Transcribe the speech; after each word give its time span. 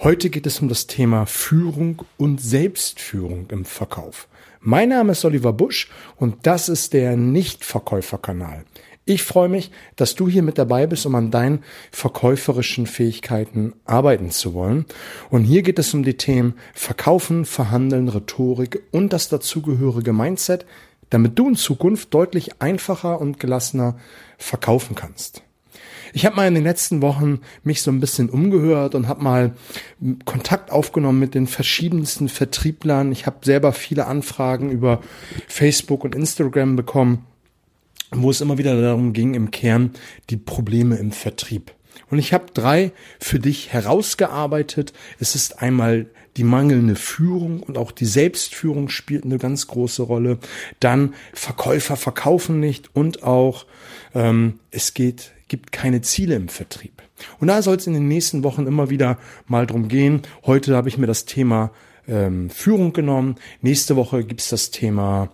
Heute 0.00 0.30
geht 0.30 0.46
es 0.46 0.60
um 0.60 0.68
das 0.68 0.86
Thema 0.86 1.26
Führung 1.26 2.02
und 2.18 2.40
Selbstführung 2.40 3.48
im 3.50 3.64
Verkauf. 3.64 4.28
Mein 4.60 4.90
Name 4.90 5.10
ist 5.10 5.24
Oliver 5.24 5.52
Busch 5.52 5.90
und 6.14 6.46
das 6.46 6.68
ist 6.68 6.92
der 6.92 7.16
Nichtverkäuferkanal. 7.16 8.64
Ich 9.06 9.24
freue 9.24 9.48
mich, 9.48 9.72
dass 9.96 10.14
du 10.14 10.28
hier 10.28 10.44
mit 10.44 10.56
dabei 10.56 10.86
bist, 10.86 11.04
um 11.04 11.16
an 11.16 11.32
deinen 11.32 11.64
verkäuferischen 11.90 12.86
Fähigkeiten 12.86 13.72
arbeiten 13.86 14.30
zu 14.30 14.54
wollen. 14.54 14.86
Und 15.30 15.42
hier 15.42 15.62
geht 15.62 15.80
es 15.80 15.92
um 15.92 16.04
die 16.04 16.16
Themen 16.16 16.54
Verkaufen, 16.74 17.44
Verhandeln, 17.44 18.08
Rhetorik 18.08 18.84
und 18.92 19.12
das 19.12 19.28
dazugehörige 19.28 20.12
Mindset, 20.12 20.64
damit 21.10 21.36
du 21.36 21.48
in 21.48 21.56
Zukunft 21.56 22.14
deutlich 22.14 22.62
einfacher 22.62 23.20
und 23.20 23.40
gelassener 23.40 23.98
verkaufen 24.36 24.94
kannst. 24.94 25.42
Ich 26.12 26.26
habe 26.26 26.36
mal 26.36 26.48
in 26.48 26.54
den 26.54 26.64
letzten 26.64 27.02
Wochen 27.02 27.40
mich 27.62 27.82
so 27.82 27.90
ein 27.90 28.00
bisschen 28.00 28.30
umgehört 28.30 28.94
und 28.94 29.08
habe 29.08 29.22
mal 29.22 29.54
Kontakt 30.24 30.70
aufgenommen 30.70 31.18
mit 31.18 31.34
den 31.34 31.46
verschiedensten 31.46 32.28
Vertrieblern. 32.28 33.12
Ich 33.12 33.26
habe 33.26 33.38
selber 33.42 33.72
viele 33.72 34.06
Anfragen 34.06 34.70
über 34.70 35.00
Facebook 35.46 36.04
und 36.04 36.14
Instagram 36.14 36.76
bekommen, 36.76 37.26
wo 38.10 38.30
es 38.30 38.40
immer 38.40 38.58
wieder 38.58 38.80
darum 38.80 39.12
ging, 39.12 39.34
im 39.34 39.50
Kern 39.50 39.90
die 40.30 40.36
Probleme 40.36 40.96
im 40.96 41.12
Vertrieb. 41.12 41.72
Und 42.10 42.18
ich 42.18 42.32
habe 42.32 42.46
drei 42.54 42.92
für 43.18 43.38
dich 43.38 43.72
herausgearbeitet. 43.72 44.92
Es 45.18 45.34
ist 45.34 45.62
einmal 45.62 46.06
die 46.38 46.44
mangelnde 46.44 46.94
Führung 46.94 47.62
und 47.62 47.76
auch 47.76 47.90
die 47.90 48.06
Selbstführung 48.06 48.88
spielt 48.88 49.24
eine 49.24 49.38
ganz 49.38 49.66
große 49.66 50.02
Rolle. 50.02 50.38
Dann 50.80 51.14
Verkäufer 51.34 51.96
verkaufen 51.96 52.60
nicht 52.60 52.94
und 52.94 53.24
auch 53.24 53.66
ähm, 54.14 54.60
es 54.70 54.94
geht 54.94 55.32
gibt 55.48 55.72
keine 55.72 56.02
Ziele 56.02 56.36
im 56.36 56.48
Vertrieb. 56.48 57.02
Und 57.40 57.48
da 57.48 57.62
soll 57.62 57.76
es 57.76 57.86
in 57.86 57.94
den 57.94 58.06
nächsten 58.06 58.44
Wochen 58.44 58.66
immer 58.66 58.90
wieder 58.90 59.18
mal 59.46 59.66
drum 59.66 59.88
gehen. 59.88 60.22
Heute 60.44 60.76
habe 60.76 60.88
ich 60.88 60.98
mir 60.98 61.06
das 61.06 61.24
Thema 61.24 61.72
ähm, 62.08 62.50
Führung 62.50 62.92
genommen. 62.92 63.36
Nächste 63.60 63.96
Woche 63.96 64.24
gibt's 64.24 64.48
das 64.48 64.70
Thema 64.70 65.30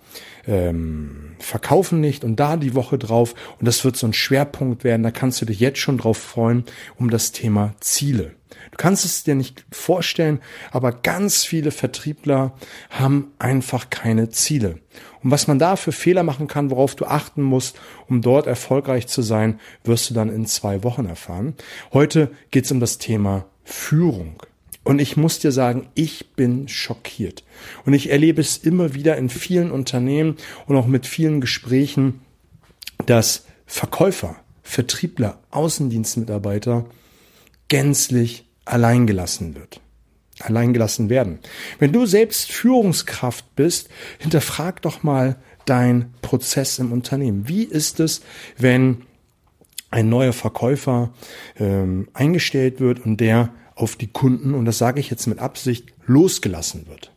ähm, 0.46 1.36
Verkaufen 1.38 2.00
nicht 2.00 2.24
und 2.24 2.36
da 2.36 2.56
die 2.56 2.74
Woche 2.74 2.98
drauf. 2.98 3.34
Und 3.58 3.66
das 3.66 3.84
wird 3.84 3.96
so 3.96 4.06
ein 4.06 4.12
Schwerpunkt 4.12 4.84
werden. 4.84 5.02
Da 5.02 5.10
kannst 5.10 5.40
du 5.40 5.46
dich 5.46 5.60
jetzt 5.60 5.78
schon 5.78 5.98
drauf 5.98 6.18
freuen 6.18 6.64
um 6.96 7.10
das 7.10 7.32
Thema 7.32 7.74
Ziele. 7.80 8.32
Du 8.70 8.76
kannst 8.76 9.04
es 9.04 9.24
dir 9.24 9.34
nicht 9.34 9.64
vorstellen, 9.70 10.40
aber 10.70 10.92
ganz 10.92 11.44
viele 11.44 11.70
Vertriebler 11.70 12.54
haben 12.90 13.32
einfach 13.38 13.90
keine 13.90 14.30
Ziele. 14.30 14.78
Und 15.22 15.30
was 15.30 15.46
man 15.46 15.58
da 15.58 15.76
für 15.76 15.92
Fehler 15.92 16.22
machen 16.22 16.48
kann, 16.48 16.70
worauf 16.70 16.94
du 16.94 17.06
achten 17.06 17.42
musst, 17.42 17.78
um 18.08 18.20
dort 18.20 18.46
erfolgreich 18.46 19.06
zu 19.06 19.22
sein, 19.22 19.60
wirst 19.84 20.10
du 20.10 20.14
dann 20.14 20.28
in 20.28 20.46
zwei 20.46 20.82
Wochen 20.82 21.06
erfahren. 21.06 21.54
Heute 21.92 22.30
geht 22.50 22.64
es 22.64 22.72
um 22.72 22.80
das 22.80 22.98
Thema 22.98 23.46
Führung. 23.64 24.42
Und 24.84 25.00
ich 25.00 25.16
muss 25.16 25.38
dir 25.38 25.50
sagen, 25.50 25.88
ich 25.94 26.34
bin 26.36 26.68
schockiert. 26.68 27.42
Und 27.86 27.94
ich 27.94 28.10
erlebe 28.10 28.40
es 28.40 28.58
immer 28.58 28.94
wieder 28.94 29.16
in 29.16 29.30
vielen 29.30 29.70
Unternehmen 29.70 30.36
und 30.66 30.76
auch 30.76 30.86
mit 30.86 31.06
vielen 31.06 31.40
Gesprächen, 31.40 32.20
dass 33.06 33.46
Verkäufer, 33.66 34.36
Vertriebler, 34.62 35.40
Außendienstmitarbeiter 35.50 36.84
gänzlich 37.68 38.46
alleingelassen 38.66 39.54
wird. 39.54 39.80
Alleingelassen 40.40 41.08
werden. 41.08 41.38
Wenn 41.78 41.92
du 41.92 42.06
selbst 42.06 42.52
Führungskraft 42.52 43.54
bist, 43.56 43.88
hinterfrag 44.18 44.82
doch 44.82 45.02
mal 45.02 45.36
dein 45.64 46.12
Prozess 46.20 46.78
im 46.78 46.92
Unternehmen. 46.92 47.48
Wie 47.48 47.62
ist 47.62 48.00
es, 48.00 48.20
wenn 48.58 49.02
ein 49.90 50.08
neuer 50.08 50.32
Verkäufer 50.32 51.14
ähm, 51.56 52.08
eingestellt 52.14 52.80
wird 52.80 53.06
und 53.06 53.18
der 53.18 53.50
auf 53.74 53.96
die 53.96 54.06
Kunden, 54.06 54.54
und 54.54 54.64
das 54.64 54.78
sage 54.78 55.00
ich 55.00 55.10
jetzt 55.10 55.26
mit 55.26 55.38
Absicht, 55.38 55.92
losgelassen 56.06 56.86
wird. 56.86 57.10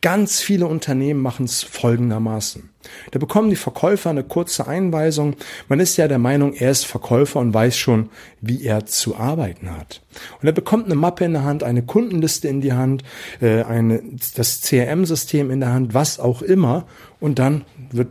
Ganz 0.00 0.40
viele 0.40 0.66
Unternehmen 0.66 1.20
machen 1.20 1.44
es 1.44 1.62
folgendermaßen. 1.62 2.70
Da 3.10 3.18
bekommen 3.18 3.50
die 3.50 3.56
Verkäufer 3.56 4.10
eine 4.10 4.22
kurze 4.22 4.68
Einweisung. 4.68 5.34
Man 5.68 5.80
ist 5.80 5.96
ja 5.96 6.06
der 6.06 6.18
Meinung, 6.18 6.54
er 6.54 6.70
ist 6.70 6.86
Verkäufer 6.86 7.40
und 7.40 7.52
weiß 7.52 7.76
schon, 7.76 8.10
wie 8.40 8.62
er 8.62 8.86
zu 8.86 9.16
arbeiten 9.16 9.70
hat. 9.70 10.02
Und 10.40 10.46
er 10.46 10.52
bekommt 10.52 10.86
eine 10.86 10.94
Mappe 10.94 11.24
in 11.24 11.32
der 11.32 11.44
Hand, 11.44 11.62
eine 11.62 11.82
Kundenliste 11.82 12.48
in 12.48 12.60
die 12.60 12.72
Hand, 12.72 13.02
äh, 13.40 13.62
eine, 13.64 14.02
das 14.36 14.60
CRM-System 14.62 15.50
in 15.50 15.60
der 15.60 15.72
Hand, 15.72 15.94
was 15.94 16.20
auch 16.20 16.42
immer. 16.42 16.86
Und 17.18 17.38
dann 17.38 17.64
wird, 17.90 18.08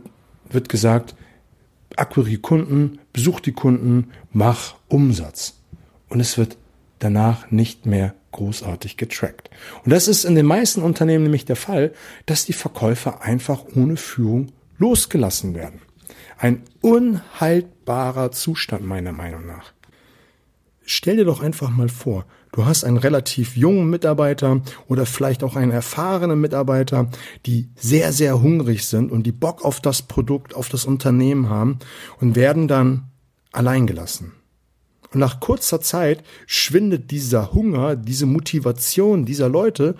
wird 0.50 0.68
gesagt, 0.68 1.14
akquiriere 1.96 2.40
Kunden, 2.40 2.98
besuch 3.12 3.40
die 3.40 3.52
Kunden, 3.52 4.10
mach 4.32 4.74
Umsatz. 4.88 5.54
Und 6.08 6.20
es 6.20 6.36
wird 6.36 6.58
danach 6.98 7.50
nicht 7.50 7.86
mehr 7.86 8.14
großartig 8.32 8.96
getrackt. 8.96 9.50
Und 9.84 9.92
das 9.92 10.08
ist 10.08 10.24
in 10.24 10.34
den 10.34 10.46
meisten 10.46 10.82
Unternehmen 10.82 11.24
nämlich 11.24 11.44
der 11.44 11.56
Fall, 11.56 11.92
dass 12.26 12.44
die 12.44 12.52
Verkäufer 12.52 13.22
einfach 13.22 13.64
ohne 13.74 13.96
Führung 13.96 14.52
losgelassen 14.78 15.54
werden. 15.54 15.80
Ein 16.38 16.62
unhaltbarer 16.82 18.30
Zustand 18.30 18.84
meiner 18.84 19.12
Meinung 19.12 19.46
nach. 19.46 19.72
Stell 20.84 21.16
dir 21.16 21.24
doch 21.24 21.40
einfach 21.40 21.70
mal 21.70 21.88
vor, 21.88 22.26
du 22.52 22.64
hast 22.64 22.84
einen 22.84 22.98
relativ 22.98 23.56
jungen 23.56 23.90
Mitarbeiter 23.90 24.60
oder 24.86 25.04
vielleicht 25.04 25.42
auch 25.42 25.56
einen 25.56 25.72
erfahrenen 25.72 26.40
Mitarbeiter, 26.40 27.10
die 27.44 27.68
sehr, 27.74 28.12
sehr 28.12 28.40
hungrig 28.40 28.86
sind 28.86 29.10
und 29.10 29.24
die 29.24 29.32
Bock 29.32 29.64
auf 29.64 29.80
das 29.80 30.02
Produkt, 30.02 30.54
auf 30.54 30.68
das 30.68 30.84
Unternehmen 30.84 31.48
haben 31.50 31.80
und 32.20 32.36
werden 32.36 32.68
dann 32.68 33.10
alleingelassen. 33.50 34.32
Und 35.16 35.20
nach 35.20 35.40
kurzer 35.40 35.80
Zeit 35.80 36.22
schwindet 36.46 37.10
dieser 37.10 37.54
Hunger, 37.54 37.96
diese 37.96 38.26
Motivation 38.26 39.24
dieser 39.24 39.48
Leute 39.48 39.94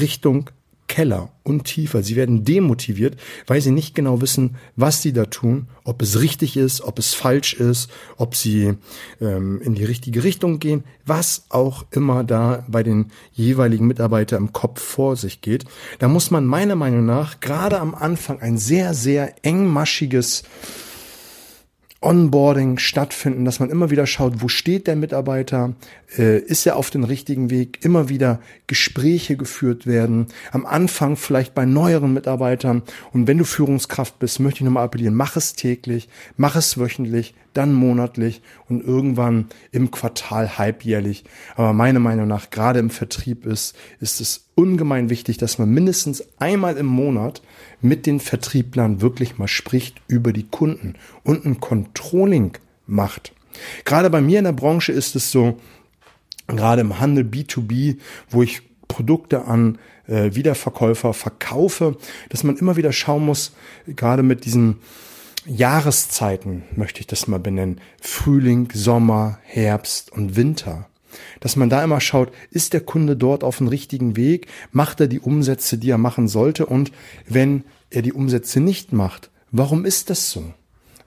Richtung 0.00 0.48
Keller 0.86 1.32
und 1.42 1.64
tiefer. 1.64 2.02
Sie 2.02 2.16
werden 2.16 2.44
demotiviert, 2.44 3.20
weil 3.46 3.60
sie 3.60 3.72
nicht 3.72 3.94
genau 3.94 4.22
wissen, 4.22 4.56
was 4.74 5.02
sie 5.02 5.12
da 5.12 5.26
tun, 5.26 5.68
ob 5.84 6.00
es 6.00 6.22
richtig 6.22 6.56
ist, 6.56 6.80
ob 6.80 6.98
es 6.98 7.12
falsch 7.12 7.52
ist, 7.52 7.90
ob 8.16 8.34
sie 8.34 8.72
ähm, 9.20 9.60
in 9.60 9.74
die 9.74 9.84
richtige 9.84 10.24
Richtung 10.24 10.60
gehen, 10.60 10.82
was 11.04 11.44
auch 11.50 11.84
immer 11.90 12.24
da 12.24 12.64
bei 12.68 12.82
den 12.82 13.08
jeweiligen 13.32 13.86
Mitarbeitern 13.86 14.44
im 14.44 14.52
Kopf 14.54 14.80
vor 14.80 15.16
sich 15.16 15.42
geht. 15.42 15.66
Da 15.98 16.08
muss 16.08 16.30
man 16.30 16.46
meiner 16.46 16.74
Meinung 16.74 17.04
nach 17.04 17.40
gerade 17.40 17.80
am 17.80 17.94
Anfang 17.94 18.40
ein 18.40 18.56
sehr, 18.56 18.94
sehr 18.94 19.44
engmaschiges 19.44 20.44
Onboarding 22.00 22.78
stattfinden, 22.78 23.44
dass 23.44 23.58
man 23.58 23.70
immer 23.70 23.90
wieder 23.90 24.06
schaut, 24.06 24.40
wo 24.40 24.46
steht 24.46 24.86
der 24.86 24.94
Mitarbeiter, 24.94 25.74
äh, 26.16 26.38
ist 26.38 26.64
er 26.64 26.76
auf 26.76 26.90
dem 26.90 27.02
richtigen 27.02 27.50
Weg, 27.50 27.84
immer 27.84 28.08
wieder 28.08 28.40
Gespräche 28.68 29.36
geführt 29.36 29.84
werden, 29.84 30.28
am 30.52 30.64
Anfang 30.64 31.16
vielleicht 31.16 31.54
bei 31.54 31.64
neueren 31.64 32.14
Mitarbeitern. 32.14 32.82
Und 33.12 33.26
wenn 33.26 33.38
du 33.38 33.44
Führungskraft 33.44 34.20
bist, 34.20 34.38
möchte 34.38 34.58
ich 34.58 34.64
nochmal 34.64 34.84
appellieren, 34.84 35.14
mach 35.14 35.34
es 35.34 35.54
täglich, 35.54 36.08
mach 36.36 36.54
es 36.54 36.78
wöchentlich, 36.78 37.34
dann 37.58 37.74
monatlich 37.74 38.40
und 38.68 38.82
irgendwann 38.84 39.46
im 39.72 39.90
Quartal 39.90 40.58
halbjährlich. 40.58 41.24
Aber 41.56 41.72
meiner 41.72 41.98
Meinung 41.98 42.28
nach, 42.28 42.50
gerade 42.50 42.78
im 42.78 42.90
Vertrieb 42.90 43.44
ist, 43.44 43.76
ist 44.00 44.20
es 44.20 44.48
ungemein 44.54 45.10
wichtig, 45.10 45.38
dass 45.38 45.58
man 45.58 45.70
mindestens 45.70 46.24
einmal 46.38 46.76
im 46.76 46.86
Monat 46.86 47.42
mit 47.80 48.06
den 48.06 48.20
Vertrieblern 48.20 49.00
wirklich 49.00 49.38
mal 49.38 49.48
spricht 49.48 50.00
über 50.06 50.32
die 50.32 50.46
Kunden 50.46 50.94
und 51.24 51.44
ein 51.44 51.60
Controlling 51.60 52.52
macht. 52.86 53.32
Gerade 53.84 54.08
bei 54.08 54.20
mir 54.20 54.38
in 54.38 54.44
der 54.44 54.52
Branche 54.52 54.92
ist 54.92 55.16
es 55.16 55.32
so, 55.32 55.58
gerade 56.46 56.80
im 56.80 57.00
Handel 57.00 57.24
B2B, 57.24 57.96
wo 58.30 58.42
ich 58.42 58.62
Produkte 58.86 59.44
an 59.44 59.78
äh, 60.06 60.34
Wiederverkäufer 60.34 61.12
verkaufe, 61.12 61.96
dass 62.30 62.44
man 62.44 62.56
immer 62.56 62.76
wieder 62.76 62.92
schauen 62.92 63.26
muss, 63.26 63.52
gerade 63.86 64.22
mit 64.22 64.44
diesen 64.44 64.76
Jahreszeiten 65.48 66.64
möchte 66.76 67.00
ich 67.00 67.06
das 67.06 67.26
mal 67.26 67.40
benennen. 67.40 67.80
Frühling, 68.00 68.68
Sommer, 68.72 69.38
Herbst 69.44 70.12
und 70.12 70.36
Winter. 70.36 70.88
Dass 71.40 71.56
man 71.56 71.70
da 71.70 71.82
immer 71.82 72.00
schaut, 72.00 72.32
ist 72.50 72.74
der 72.74 72.82
Kunde 72.82 73.16
dort 73.16 73.42
auf 73.42 73.58
dem 73.58 73.68
richtigen 73.68 74.14
Weg? 74.14 74.46
Macht 74.72 75.00
er 75.00 75.06
die 75.06 75.20
Umsätze, 75.20 75.78
die 75.78 75.90
er 75.90 75.98
machen 75.98 76.28
sollte? 76.28 76.66
Und 76.66 76.92
wenn 77.26 77.64
er 77.90 78.02
die 78.02 78.12
Umsätze 78.12 78.60
nicht 78.60 78.92
macht, 78.92 79.30
warum 79.50 79.84
ist 79.84 80.10
das 80.10 80.30
so? 80.30 80.52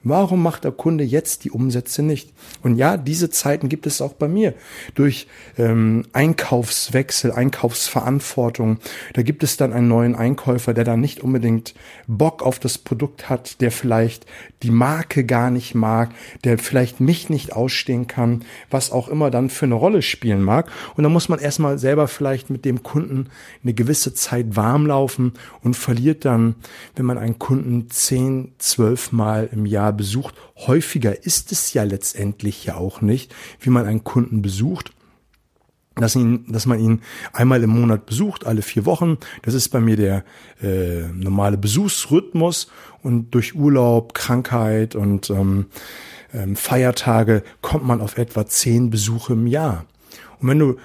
Warum 0.03 0.41
macht 0.41 0.63
der 0.63 0.71
Kunde 0.71 1.03
jetzt 1.03 1.43
die 1.43 1.51
Umsätze 1.51 2.01
nicht? 2.01 2.33
Und 2.63 2.75
ja, 2.75 2.97
diese 2.97 3.29
Zeiten 3.29 3.69
gibt 3.69 3.85
es 3.85 4.01
auch 4.01 4.13
bei 4.13 4.27
mir 4.27 4.55
durch 4.95 5.27
ähm, 5.59 6.05
Einkaufswechsel, 6.11 7.31
Einkaufsverantwortung. 7.31 8.79
Da 9.13 9.21
gibt 9.21 9.43
es 9.43 9.57
dann 9.57 9.73
einen 9.73 9.87
neuen 9.87 10.15
Einkäufer, 10.15 10.73
der 10.73 10.85
dann 10.85 11.01
nicht 11.01 11.21
unbedingt 11.21 11.75
Bock 12.07 12.41
auf 12.41 12.57
das 12.57 12.79
Produkt 12.79 13.29
hat, 13.29 13.61
der 13.61 13.71
vielleicht 13.71 14.25
die 14.63 14.71
Marke 14.71 15.23
gar 15.23 15.51
nicht 15.51 15.75
mag, 15.75 16.09
der 16.43 16.57
vielleicht 16.57 16.99
mich 16.99 17.29
nicht 17.29 17.53
ausstehen 17.53 18.07
kann, 18.07 18.43
was 18.71 18.91
auch 18.91 19.07
immer 19.07 19.29
dann 19.29 19.51
für 19.51 19.65
eine 19.65 19.75
Rolle 19.75 20.01
spielen 20.01 20.41
mag. 20.41 20.71
Und 20.95 21.03
da 21.03 21.09
muss 21.09 21.29
man 21.29 21.37
erstmal 21.37 21.77
selber 21.77 22.07
vielleicht 22.07 22.49
mit 22.49 22.65
dem 22.65 22.81
Kunden 22.81 23.27
eine 23.61 23.75
gewisse 23.75 24.15
Zeit 24.15 24.55
warm 24.55 24.87
laufen 24.87 25.33
und 25.61 25.75
verliert 25.75 26.25
dann, 26.25 26.55
wenn 26.95 27.05
man 27.05 27.19
einen 27.19 27.37
Kunden 27.37 27.89
zehn, 27.91 28.53
zwölf 28.57 29.11
Mal 29.11 29.47
im 29.51 29.67
Jahr 29.67 29.90
besucht. 29.91 30.35
Häufiger 30.55 31.25
ist 31.25 31.51
es 31.51 31.73
ja 31.73 31.83
letztendlich 31.83 32.65
ja 32.65 32.75
auch 32.75 33.01
nicht, 33.01 33.33
wie 33.59 33.69
man 33.69 33.85
einen 33.85 34.03
Kunden 34.03 34.41
besucht. 34.41 34.91
dass, 35.95 36.15
ihn, 36.15 36.45
dass 36.47 36.65
man 36.65 36.79
ihn 36.79 37.01
einmal 37.33 37.61
im 37.63 37.71
Monat 37.71 38.05
besucht, 38.05 38.45
alle 38.45 38.61
vier 38.61 38.85
Wochen. 38.85 39.17
Das 39.41 39.53
ist 39.53 39.69
bei 39.69 39.81
mir 39.81 39.97
der 39.97 40.23
äh, 40.61 41.01
normale 41.13 41.57
Besuchsrhythmus 41.57 42.71
und 43.03 43.31
durch 43.31 43.55
Urlaub, 43.55 44.13
Krankheit 44.13 44.95
und 44.95 45.29
ähm, 45.29 45.65
ähm, 46.33 46.55
Feiertage 46.55 47.43
kommt 47.61 47.85
man 47.85 47.99
auf 47.99 48.17
etwa 48.17 48.45
zehn 48.45 48.89
Besuche 48.89 49.33
im 49.33 49.47
Jahr. 49.47 49.85
Und 50.39 50.47
wenn 50.47 50.59
du 50.59 50.77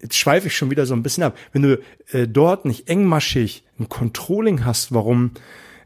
jetzt 0.00 0.16
schweife 0.16 0.46
ich 0.46 0.56
schon 0.56 0.70
wieder 0.70 0.86
so 0.86 0.94
ein 0.94 1.02
bisschen 1.02 1.24
ab. 1.24 1.36
Wenn 1.52 1.62
du 1.62 1.80
äh, 2.12 2.28
dort 2.28 2.64
nicht 2.64 2.88
engmaschig 2.88 3.64
ein 3.78 3.88
Controlling 3.88 4.64
hast, 4.64 4.92
warum 4.92 5.32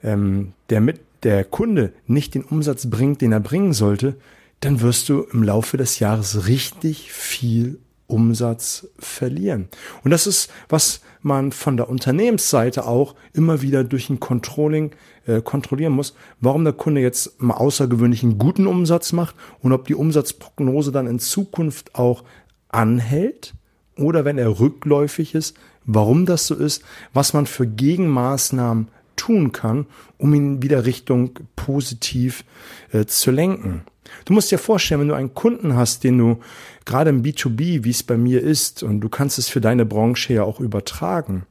ähm, 0.02 0.52
der 0.68 0.80
mit 0.80 1.00
der 1.22 1.44
Kunde 1.44 1.92
nicht 2.06 2.34
den 2.34 2.44
Umsatz 2.44 2.88
bringt, 2.88 3.20
den 3.20 3.32
er 3.32 3.40
bringen 3.40 3.72
sollte, 3.72 4.16
dann 4.60 4.80
wirst 4.80 5.08
du 5.08 5.22
im 5.32 5.42
Laufe 5.42 5.76
des 5.76 5.98
Jahres 5.98 6.46
richtig 6.46 7.12
viel 7.12 7.80
Umsatz 8.06 8.88
verlieren. 8.98 9.68
Und 10.02 10.10
das 10.10 10.26
ist, 10.26 10.50
was 10.68 11.00
man 11.22 11.52
von 11.52 11.76
der 11.76 11.88
Unternehmensseite 11.88 12.86
auch 12.86 13.14
immer 13.32 13.62
wieder 13.62 13.84
durch 13.84 14.10
ein 14.10 14.20
Controlling 14.20 14.90
äh, 15.26 15.40
kontrollieren 15.40 15.92
muss, 15.92 16.14
warum 16.40 16.64
der 16.64 16.72
Kunde 16.72 17.00
jetzt 17.00 17.40
mal 17.40 17.54
außergewöhnlich 17.54 18.22
einen 18.22 18.38
guten 18.38 18.66
Umsatz 18.66 19.12
macht 19.12 19.34
und 19.60 19.72
ob 19.72 19.86
die 19.86 19.94
Umsatzprognose 19.94 20.92
dann 20.92 21.06
in 21.06 21.18
Zukunft 21.18 21.94
auch 21.94 22.24
anhält 22.68 23.54
oder 23.96 24.24
wenn 24.24 24.38
er 24.38 24.60
rückläufig 24.60 25.34
ist, 25.34 25.56
warum 25.84 26.26
das 26.26 26.46
so 26.46 26.54
ist, 26.54 26.82
was 27.12 27.32
man 27.32 27.46
für 27.46 27.66
Gegenmaßnahmen 27.66 28.88
tun 29.20 29.52
kann, 29.52 29.86
um 30.16 30.32
ihn 30.32 30.62
wieder 30.62 30.86
Richtung 30.86 31.38
positiv 31.56 32.44
äh, 32.90 33.04
zu 33.04 33.30
lenken. 33.30 33.82
Du 34.24 34.32
musst 34.32 34.50
dir 34.50 34.58
vorstellen, 34.58 35.02
wenn 35.02 35.08
du 35.08 35.14
einen 35.14 35.34
Kunden 35.34 35.76
hast, 35.76 36.04
den 36.04 36.16
du 36.16 36.40
gerade 36.86 37.10
im 37.10 37.22
B2B, 37.22 37.84
wie 37.84 37.90
es 37.90 38.02
bei 38.02 38.16
mir 38.16 38.42
ist, 38.42 38.82
und 38.82 39.00
du 39.00 39.10
kannst 39.10 39.38
es 39.38 39.48
für 39.48 39.60
deine 39.60 39.84
Branche 39.84 40.32
ja 40.32 40.42
auch 40.42 40.58
übertragen, 40.58 41.44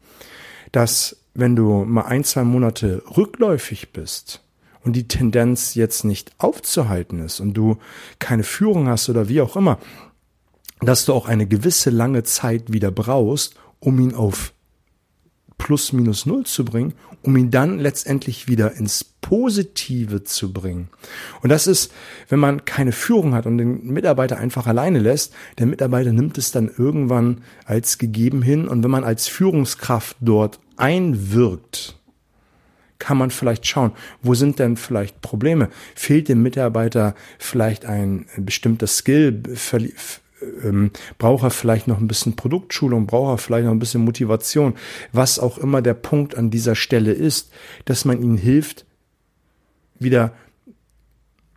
dass 0.71 1.18
wenn 1.36 1.56
du 1.56 1.86
mal 1.86 2.06
ein, 2.06 2.24
zwei 2.24 2.44
Monate 2.44 3.04
rückläufig 3.16 3.94
bist 3.94 4.42
und 4.83 4.94
die 4.94 5.07
Tendenz 5.07 5.75
jetzt 5.75 6.04
nicht 6.04 6.31
aufzuhalten 6.39 7.19
ist 7.24 7.39
und 7.39 7.54
du 7.54 7.77
keine 8.18 8.44
Führung 8.44 8.88
hast 8.88 9.10
oder 9.10 9.30
wie 9.30 9.42
auch 9.42 9.56
immer, 9.56 9.77
dass 10.81 11.06
du 11.06 11.13
auch 11.13 11.27
eine 11.27 11.45
gewisse 11.45 11.92
lange 11.92 12.24
Zeit 12.24 12.74
wieder 12.74 12.89
brauchst, 12.89 13.56
um 13.80 14.00
ihn 14.00 14.15
auf 14.15 14.54
plus 15.59 15.94
minus 15.94 16.25
null 16.25 16.47
zu 16.47 16.65
bringen, 16.65 16.95
um 17.21 17.38
ihn 17.38 17.51
dann 17.51 17.77
letztendlich 17.77 18.47
wieder 18.47 18.73
ins 18.75 19.03
Positive 19.03 20.23
zu 20.23 20.51
bringen. 20.51 20.89
Und 21.44 21.50
das 21.50 21.67
ist, 21.67 21.91
wenn 22.29 22.39
man 22.39 22.65
keine 22.65 22.94
Führung 22.94 23.35
hat 23.35 23.45
und 23.45 23.59
den 23.59 23.85
Mitarbeiter 23.85 24.39
einfach 24.39 24.65
alleine 24.65 24.97
lässt, 24.97 25.35
der 25.59 25.67
Mitarbeiter 25.67 26.11
nimmt 26.11 26.39
es 26.39 26.51
dann 26.51 26.71
irgendwann 26.75 27.44
als 27.65 28.00
gegeben 28.00 28.41
hin. 28.41 28.67
Und 28.67 28.83
wenn 28.83 28.89
man 28.89 29.03
als 29.03 29.27
Führungskraft 29.27 30.17
dort 30.21 30.59
einwirkt, 30.77 32.00
kann 32.97 33.17
man 33.17 33.29
vielleicht 33.29 33.67
schauen, 33.67 33.91
wo 34.21 34.33
sind 34.33 34.59
denn 34.59 34.77
vielleicht 34.77 35.21
Probleme? 35.21 35.69
Fehlt 35.95 36.27
dem 36.29 36.41
Mitarbeiter 36.41 37.15
vielleicht 37.38 37.85
ein 37.85 38.25
bestimmter 38.38 38.88
Skill? 38.88 39.41
Ähm, 40.63 40.91
braucht 41.18 41.44
er 41.44 41.51
vielleicht 41.51 41.88
noch 41.88 42.00
ein 42.00 42.07
bisschen 42.07 42.36
Produktschulung, 42.36 43.07
braucht 43.07 43.33
er 43.33 43.38
vielleicht 43.38 43.65
noch 43.65 43.71
ein 43.71 43.80
bisschen 43.80 44.03
Motivation, 44.03 44.75
was 45.12 45.39
auch 45.39 45.57
immer 45.57 45.81
der 45.81 45.94
Punkt 45.94 46.36
an 46.36 46.50
dieser 46.50 46.75
Stelle 46.75 47.12
ist, 47.12 47.51
dass 47.86 48.06
man 48.06 48.21
ihnen 48.21 48.38
hilft, 48.38 48.86
wieder, 50.00 50.33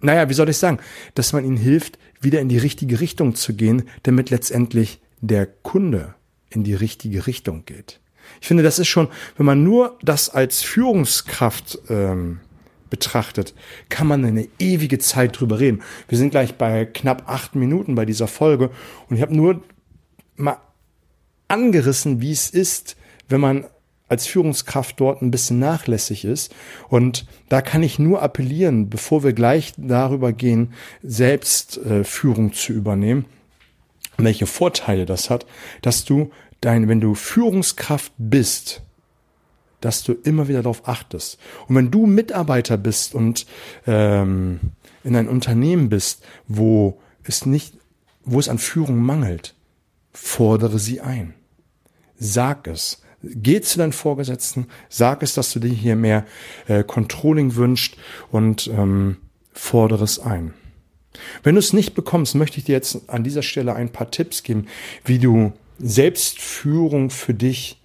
naja, 0.01 0.29
wie 0.29 0.35
soll 0.35 0.49
ich 0.49 0.59
sagen, 0.59 0.79
dass 1.15 1.33
man 1.33 1.45
ihnen 1.45 1.57
hilft, 1.57 1.99
wieder 2.21 2.41
in 2.41 2.49
die 2.49 2.59
richtige 2.59 3.01
Richtung 3.01 3.35
zu 3.35 3.55
gehen, 3.55 3.85
damit 4.03 4.31
letztendlich 4.31 5.01
der 5.21 5.47
Kunde 5.47 6.15
in 6.51 6.65
die 6.65 6.75
richtige 6.75 7.27
Richtung 7.27 7.65
geht. 7.65 8.01
Ich 8.41 8.49
finde, 8.49 8.63
das 8.63 8.79
ist 8.79 8.89
schon, 8.89 9.09
wenn 9.37 9.47
man 9.47 9.63
nur 9.63 9.99
das 10.03 10.29
als 10.29 10.63
Führungskraft 10.63 11.79
ähm, 11.89 12.41
betrachtet, 12.93 13.55
kann 13.89 14.07
man 14.07 14.23
eine 14.23 14.47
ewige 14.59 14.99
Zeit 14.99 15.41
drüber 15.41 15.59
reden. 15.59 15.81
Wir 16.09 16.19
sind 16.19 16.29
gleich 16.29 16.57
bei 16.57 16.85
knapp 16.85 17.27
acht 17.27 17.55
Minuten 17.55 17.95
bei 17.95 18.05
dieser 18.05 18.29
Folge 18.29 18.71
und 19.09 19.17
ich 19.17 19.23
habe 19.23 19.35
nur 19.35 19.63
mal 20.37 20.59
angerissen, 21.49 22.21
wie 22.21 22.33
es 22.33 22.51
ist, 22.51 22.97
wenn 23.29 23.41
man 23.41 23.65
als 24.11 24.27
Führungskraft 24.27 25.01
dort 25.01 25.23
ein 25.23 25.31
bisschen 25.31 25.59
nachlässig 25.59 26.27
ist. 26.27 26.55
Und 26.91 27.25
da 27.49 27.63
kann 27.63 27.83
ich 27.83 27.99
nur 27.99 28.21
appellieren, 28.21 28.91
bevor 28.91 29.25
wir 29.25 29.33
gleich 29.33 29.73
darüber 29.79 30.35
gehen, 30.35 30.75
selbst 31.03 31.79
äh, 31.79 32.05
Führung 32.05 32.53
zu 32.53 32.75
übernehmen, 32.75 33.25
welche 34.19 34.45
Vorteile 34.45 35.07
das 35.07 35.31
hat, 35.31 35.47
dass 35.81 36.05
du 36.05 36.31
dein, 36.61 36.89
wenn 36.89 37.01
du 37.01 37.15
Führungskraft 37.15 38.13
bist, 38.19 38.83
dass 39.85 40.03
du 40.03 40.13
immer 40.13 40.49
wieder 40.49 40.63
darauf 40.63 40.89
achtest. 40.89 41.39
Und 41.69 41.77
wenn 41.77 41.91
du 41.91 42.07
Mitarbeiter 42.07 42.77
bist 42.77 43.15
und 43.15 43.47
ähm, 43.87 44.61
in 45.05 45.17
ein 45.17 45.29
Unternehmen 45.29 45.89
bist, 45.89 46.25
wo 46.49 47.01
es 47.25 47.45
nicht, 47.47 47.75
wo 48.25 48.39
es 48.39 48.49
an 48.49 48.59
Führung 48.59 49.03
mangelt, 49.03 49.55
fordere 50.13 50.79
sie 50.79 51.01
ein. 51.01 51.35
Sag 52.17 52.67
es. 52.67 53.03
Geh 53.23 53.61
zu 53.61 53.79
deinen 53.79 53.93
Vorgesetzten, 53.93 54.67
sag 54.89 55.23
es, 55.23 55.35
dass 55.35 55.53
du 55.53 55.61
dir 55.61 55.69
hier 55.69 55.95
mehr 55.95 56.27
äh, 56.67 56.83
Controlling 56.83 57.55
wünscht 57.55 57.97
und 58.33 58.67
ähm, 58.67 59.19
fordere 59.53 60.03
es 60.03 60.19
ein. 60.19 60.55
Wenn 61.43 61.55
du 61.55 61.61
es 61.61 61.73
nicht 61.73 61.95
bekommst, 61.95 62.35
möchte 62.35 62.59
ich 62.59 62.65
dir 62.65 62.73
jetzt 62.73 63.09
an 63.09 63.23
dieser 63.23 63.43
Stelle 63.43 63.75
ein 63.75 63.91
paar 63.91 64.11
Tipps 64.11 64.43
geben, 64.43 64.67
wie 65.05 65.19
du 65.19 65.53
Selbstführung 65.79 67.11
für 67.11 67.35
dich 67.35 67.82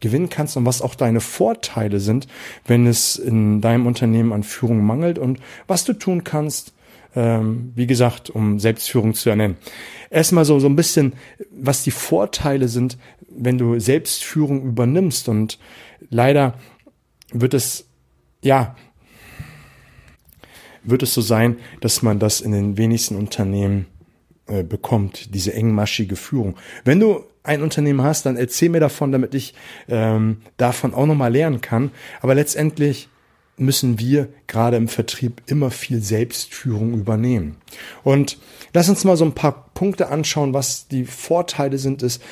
gewinnen 0.00 0.30
kannst 0.30 0.56
und 0.56 0.66
was 0.66 0.82
auch 0.82 0.94
deine 0.94 1.20
Vorteile 1.20 2.00
sind, 2.00 2.26
wenn 2.66 2.86
es 2.86 3.16
in 3.16 3.60
deinem 3.60 3.86
Unternehmen 3.86 4.32
an 4.32 4.42
Führung 4.42 4.84
mangelt 4.84 5.18
und 5.18 5.38
was 5.66 5.84
du 5.84 5.92
tun 5.92 6.24
kannst, 6.24 6.72
ähm, 7.14 7.72
wie 7.74 7.86
gesagt, 7.86 8.30
um 8.30 8.58
Selbstführung 8.58 9.14
zu 9.14 9.30
ernennen. 9.30 9.56
Erstmal 10.10 10.44
so, 10.44 10.58
so 10.58 10.68
ein 10.68 10.76
bisschen, 10.76 11.14
was 11.50 11.82
die 11.82 11.90
Vorteile 11.90 12.68
sind, 12.68 12.98
wenn 13.28 13.58
du 13.58 13.78
Selbstführung 13.78 14.62
übernimmst 14.62 15.28
und 15.28 15.58
leider 16.08 16.54
wird 17.32 17.54
es, 17.54 17.86
ja, 18.42 18.76
wird 20.82 21.02
es 21.02 21.14
so 21.14 21.20
sein, 21.20 21.58
dass 21.80 22.02
man 22.02 22.18
das 22.18 22.40
in 22.40 22.52
den 22.52 22.76
wenigsten 22.76 23.16
Unternehmen 23.16 23.86
äh, 24.50 24.64
bekommt, 24.64 25.34
diese 25.34 25.54
engmaschige 25.54 26.16
Führung. 26.16 26.56
Wenn 26.84 27.00
du 27.00 27.24
ein 27.42 27.62
Unternehmen 27.62 28.02
hast, 28.02 28.26
dann 28.26 28.36
erzähl 28.36 28.68
mir 28.68 28.80
davon, 28.80 29.12
damit 29.12 29.34
ich 29.34 29.54
ähm, 29.88 30.38
davon 30.56 30.92
auch 30.92 31.06
nochmal 31.06 31.32
lernen 31.32 31.60
kann. 31.60 31.90
Aber 32.20 32.34
letztendlich 32.34 33.08
müssen 33.56 33.98
wir 33.98 34.28
gerade 34.46 34.76
im 34.76 34.88
Vertrieb 34.88 35.42
immer 35.46 35.70
viel 35.70 36.02
Selbstführung 36.02 36.94
übernehmen. 36.94 37.58
Und 38.02 38.38
lass 38.74 38.88
uns 38.88 39.04
mal 39.04 39.16
so 39.16 39.24
ein 39.24 39.34
paar 39.34 39.70
Punkte 39.72 40.08
anschauen, 40.08 40.52
was 40.52 40.88
die 40.88 41.04
Vorteile 41.04 41.78
sind, 41.78 42.02
ist, 42.02 42.22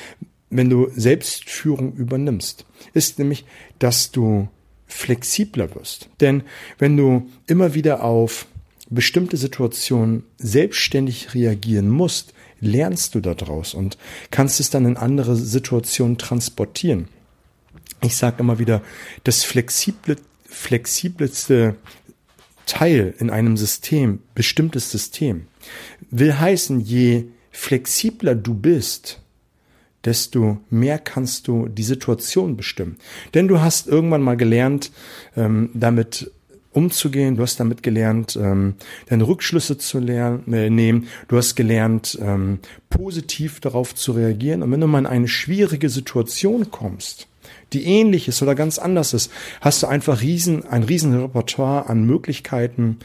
wenn 0.49 0.69
du 0.69 0.89
Selbstführung 0.93 1.93
übernimmst. 1.93 2.65
Ist 2.93 3.19
nämlich, 3.19 3.45
dass 3.77 4.11
du 4.11 4.49
flexibler 4.87 5.73
wirst. 5.75 6.09
Denn 6.19 6.43
wenn 6.79 6.97
du 6.97 7.29
immer 7.47 7.75
wieder 7.75 8.03
auf 8.03 8.47
bestimmte 8.89 9.37
Situationen 9.37 10.23
selbstständig 10.37 11.33
reagieren 11.33 11.89
musst, 11.89 12.33
lernst 12.59 13.15
du 13.15 13.21
daraus 13.21 13.73
und 13.73 13.97
kannst 14.31 14.59
es 14.59 14.69
dann 14.69 14.85
in 14.85 14.97
andere 14.97 15.35
Situationen 15.35 16.17
transportieren. 16.17 17.07
Ich 18.01 18.15
sage 18.15 18.37
immer 18.39 18.59
wieder, 18.59 18.81
das 19.23 19.43
flexible, 19.43 20.17
flexibelste 20.45 21.75
Teil 22.65 23.13
in 23.19 23.29
einem 23.29 23.57
System, 23.57 24.19
bestimmtes 24.35 24.91
System, 24.91 25.47
will 26.09 26.37
heißen, 26.37 26.79
je 26.79 27.25
flexibler 27.51 28.35
du 28.35 28.53
bist, 28.53 29.21
desto 30.05 30.59
mehr 30.69 30.97
kannst 30.97 31.47
du 31.47 31.67
die 31.67 31.83
Situation 31.83 32.55
bestimmen. 32.55 32.97
Denn 33.33 33.47
du 33.47 33.59
hast 33.59 33.87
irgendwann 33.87 34.21
mal 34.21 34.37
gelernt, 34.37 34.91
ähm, 35.35 35.71
damit 35.73 36.31
umzugehen. 36.71 37.35
Du 37.35 37.43
hast 37.43 37.59
damit 37.59 37.83
gelernt, 37.83 38.37
ähm, 38.41 38.75
deine 39.07 39.27
Rückschlüsse 39.27 39.77
zu 39.77 39.99
lernen, 39.99 40.53
äh, 40.53 40.69
nehmen. 40.69 41.07
Du 41.27 41.37
hast 41.37 41.55
gelernt, 41.55 42.17
ähm, 42.21 42.59
positiv 42.89 43.59
darauf 43.59 43.95
zu 43.95 44.11
reagieren. 44.11 44.63
Und 44.63 44.71
wenn 44.71 44.81
du 44.81 44.87
mal 44.87 44.99
in 44.99 45.05
eine 45.05 45.27
schwierige 45.27 45.89
Situation 45.89 46.71
kommst, 46.71 47.27
die 47.73 47.85
ähnlich 47.85 48.27
ist 48.27 48.41
oder 48.41 48.55
ganz 48.55 48.79
anders 48.79 49.13
ist, 49.13 49.31
hast 49.61 49.83
du 49.83 49.87
einfach 49.87 50.21
riesen, 50.21 50.65
ein 50.65 50.83
riesen 50.83 51.19
Repertoire 51.19 51.87
an 51.87 52.03
Möglichkeiten, 52.03 52.99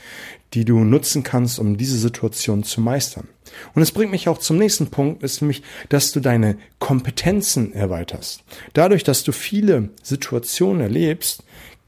die 0.55 0.65
du 0.65 0.85
nutzen 0.85 1.23
kannst, 1.23 1.59
um 1.59 1.77
diese 1.77 1.99
Situation 1.99 2.63
zu 2.63 2.81
meistern. 2.81 3.29
Und 3.75 3.83
es 3.83 3.93
bringt 3.93 4.11
mich 4.11 4.29
auch 4.29 4.39
zum 4.39 4.57
nächsten 4.57 4.89
Punkt, 4.89 5.23
ist 5.23 5.41
nämlich, 5.41 5.63
dass 5.89 6.13
du 6.13 6.21
deine 6.21 6.57
Kompetenzen 6.79 7.73
erweiterst. 7.73 8.43
Dadurch, 8.73 9.05
dass 9.05 9.25
du 9.25 9.33
viele 9.33 9.91
Situationen 10.03 10.81
erlebst, 10.81 11.45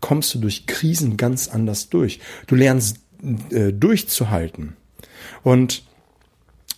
kommst 0.07 0.33
du 0.33 0.39
durch 0.39 0.69
Krisen 0.69 1.17
ganz 1.17 1.49
anders 1.49 1.89
durch. 1.89 2.21
Du 2.47 2.55
lernst 2.55 2.99
äh, 3.51 3.73
durchzuhalten. 3.73 4.77
Und 5.43 5.83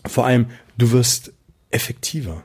vor 0.07 0.25
allem, 0.25 0.47
du 0.79 0.93
wirst 0.93 1.35
effektiver. 1.71 2.45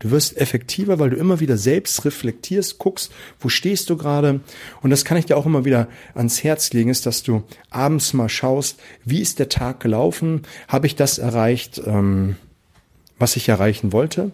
Du 0.00 0.10
wirst 0.10 0.36
effektiver, 0.36 0.98
weil 0.98 1.08
du 1.08 1.16
immer 1.16 1.40
wieder 1.40 1.56
selbst 1.56 2.04
reflektierst, 2.04 2.76
guckst, 2.76 3.10
wo 3.40 3.48
stehst 3.48 3.88
du 3.88 3.96
gerade. 3.96 4.40
Und 4.82 4.90
das 4.90 5.06
kann 5.06 5.16
ich 5.16 5.24
dir 5.24 5.38
auch 5.38 5.46
immer 5.46 5.64
wieder 5.64 5.88
ans 6.12 6.44
Herz 6.44 6.74
legen, 6.74 6.90
ist, 6.90 7.06
dass 7.06 7.22
du 7.22 7.42
abends 7.70 8.12
mal 8.12 8.28
schaust, 8.28 8.78
wie 9.06 9.22
ist 9.22 9.38
der 9.38 9.48
Tag 9.48 9.80
gelaufen? 9.80 10.42
Habe 10.68 10.88
ich 10.88 10.94
das 10.94 11.16
erreicht, 11.16 11.80
ähm, 11.86 12.36
was 13.18 13.34
ich 13.36 13.48
erreichen 13.48 13.94
wollte? 13.94 14.32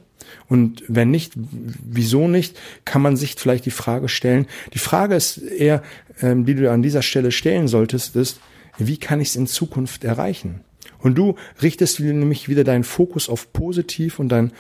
Und 0.49 0.83
wenn 0.89 1.11
nicht, 1.11 1.33
wieso 1.37 2.29
nicht, 2.29 2.59
kann 2.85 3.03
man 3.03 3.17
sich 3.17 3.35
vielleicht 3.37 3.67
die 3.67 3.71
Frage 3.71 4.09
stellen. 4.09 4.47
Die 4.73 4.79
Frage 4.79 5.15
ist 5.15 5.39
eher, 5.39 5.83
ähm, 6.21 6.45
die 6.45 6.55
du 6.55 6.71
an 6.71 6.83
dieser 6.83 7.03
Stelle 7.03 7.33
stellen 7.33 7.69
solltest, 7.69 8.17
ist, 8.17 8.41
wie 8.79 8.97
kann 8.97 9.21
ich 9.21 9.29
es 9.29 9.37
in 9.37 9.47
Zukunft 9.47 10.05
erreichen? 10.05 10.61
Und 10.99 11.17
du 11.17 11.35
richtest 11.63 12.01
nämlich 12.01 12.49
wieder 12.49 12.65
deinen 12.65 12.85
Fokus 12.85 13.29
auf 13.29 13.53
positiv 13.53 14.19
und 14.19 14.31
dein 14.31 14.53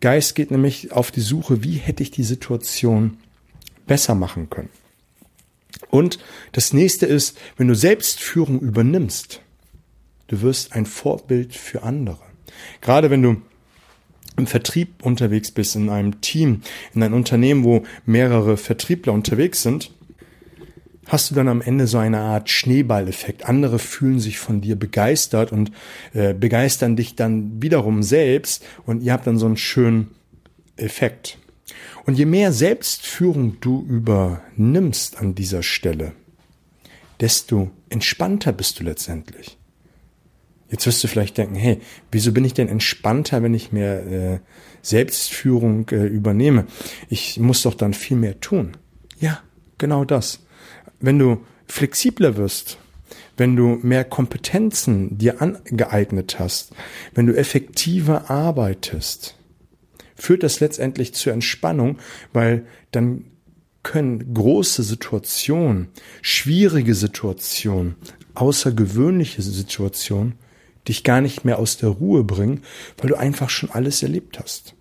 Geist 0.00 0.34
geht 0.34 0.50
nämlich 0.50 0.92
auf 0.92 1.10
die 1.10 1.20
Suche, 1.20 1.62
wie 1.62 1.74
hätte 1.74 2.02
ich 2.02 2.10
die 2.10 2.24
Situation 2.24 3.18
besser 3.86 4.14
machen 4.14 4.50
können. 4.50 4.70
Und 5.90 6.18
das 6.52 6.72
nächste 6.72 7.06
ist, 7.06 7.38
wenn 7.56 7.68
du 7.68 7.74
Selbstführung 7.74 8.60
übernimmst, 8.60 9.42
du 10.28 10.40
wirst 10.42 10.72
ein 10.72 10.86
Vorbild 10.86 11.54
für 11.54 11.82
andere. 11.82 12.18
Gerade 12.80 13.10
wenn 13.10 13.22
du 13.22 13.42
im 14.36 14.46
Vertrieb 14.46 15.04
unterwegs 15.04 15.50
bist, 15.50 15.76
in 15.76 15.88
einem 15.88 16.20
Team, 16.20 16.62
in 16.94 17.02
einem 17.02 17.14
Unternehmen, 17.14 17.64
wo 17.64 17.82
mehrere 18.06 18.56
Vertriebler 18.56 19.12
unterwegs 19.12 19.62
sind, 19.62 19.90
hast 21.06 21.30
du 21.30 21.34
dann 21.34 21.48
am 21.48 21.60
Ende 21.60 21.86
so 21.86 21.98
eine 21.98 22.20
Art 22.20 22.48
Schneeballeffekt. 22.48 23.46
Andere 23.46 23.78
fühlen 23.78 24.20
sich 24.20 24.38
von 24.38 24.60
dir 24.60 24.76
begeistert 24.76 25.52
und 25.52 25.72
äh, 26.14 26.32
begeistern 26.32 26.96
dich 26.96 27.16
dann 27.16 27.62
wiederum 27.62 28.02
selbst 28.02 28.64
und 28.86 29.02
ihr 29.02 29.12
habt 29.12 29.26
dann 29.26 29.38
so 29.38 29.46
einen 29.46 29.56
schönen 29.56 30.08
Effekt. 30.76 31.38
Und 32.06 32.18
je 32.18 32.26
mehr 32.26 32.52
Selbstführung 32.52 33.58
du 33.60 33.84
übernimmst 33.88 35.18
an 35.18 35.34
dieser 35.34 35.62
Stelle, 35.62 36.12
desto 37.20 37.70
entspannter 37.90 38.52
bist 38.52 38.80
du 38.80 38.84
letztendlich. 38.84 39.56
Jetzt 40.72 40.86
wirst 40.86 41.04
du 41.04 41.08
vielleicht 41.08 41.38
denken, 41.38 41.54
hey, 41.54 41.78
wieso 42.10 42.32
bin 42.32 42.44
ich 42.44 42.54
denn 42.54 42.68
entspannter, 42.68 43.44
wenn 43.44 43.54
ich 43.54 43.70
mehr 43.70 44.06
äh, 44.06 44.38
Selbstführung 44.80 45.88
äh, 45.90 46.06
übernehme? 46.06 46.66
Ich 47.08 47.38
muss 47.38 47.62
doch 47.62 47.74
dann 47.74 47.94
viel 47.94 48.16
mehr 48.16 48.40
tun. 48.40 48.72
Ja, 49.20 49.40
genau 49.78 50.04
das 50.04 50.40
wenn 51.02 51.18
du 51.18 51.44
flexibler 51.66 52.36
wirst, 52.36 52.78
wenn 53.36 53.56
du 53.56 53.78
mehr 53.82 54.04
Kompetenzen 54.04 55.18
dir 55.18 55.42
angeeignet 55.42 56.38
hast, 56.38 56.72
wenn 57.14 57.26
du 57.26 57.36
effektiver 57.36 58.30
arbeitest, 58.30 59.36
führt 60.14 60.42
das 60.42 60.60
letztendlich 60.60 61.14
zur 61.14 61.32
Entspannung, 61.32 61.98
weil 62.32 62.66
dann 62.92 63.24
können 63.82 64.32
große 64.32 64.84
Situationen, 64.84 65.88
schwierige 66.22 66.94
Situationen, 66.94 67.96
außergewöhnliche 68.34 69.42
Situationen 69.42 70.34
dich 70.88 71.04
gar 71.04 71.20
nicht 71.20 71.44
mehr 71.44 71.58
aus 71.58 71.76
der 71.76 71.90
Ruhe 71.90 72.24
bringen, 72.24 72.62
weil 72.98 73.08
du 73.08 73.16
einfach 73.16 73.50
schon 73.50 73.70
alles 73.70 74.02
erlebt 74.02 74.38
hast. 74.38 74.74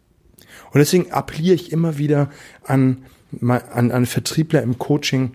Und 0.72 0.80
deswegen 0.80 1.12
appelliere 1.12 1.56
ich 1.56 1.72
immer 1.72 1.98
wieder 1.98 2.32
an, 2.64 3.06
an, 3.42 3.92
an 3.92 4.06
Vertriebler 4.06 4.62
im 4.62 4.78
Coaching, 4.78 5.34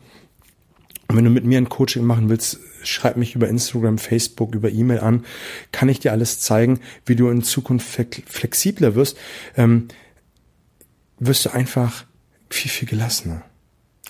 und 1.08 1.16
wenn 1.16 1.24
du 1.24 1.30
mit 1.30 1.44
mir 1.44 1.58
ein 1.58 1.68
Coaching 1.68 2.04
machen 2.04 2.28
willst, 2.28 2.58
schreib 2.82 3.16
mich 3.16 3.34
über 3.34 3.48
Instagram, 3.48 3.98
Facebook, 3.98 4.54
über 4.54 4.70
E-Mail 4.70 5.00
an. 5.00 5.24
Kann 5.72 5.88
ich 5.88 6.00
dir 6.00 6.12
alles 6.12 6.40
zeigen, 6.40 6.80
wie 7.04 7.16
du 7.16 7.28
in 7.28 7.42
Zukunft 7.42 7.88
flexibler 8.26 8.94
wirst. 8.94 9.16
Ähm, 9.56 9.88
wirst 11.18 11.44
du 11.44 11.50
einfach 11.50 12.04
viel, 12.50 12.70
viel 12.70 12.88
gelassener. 12.88 13.42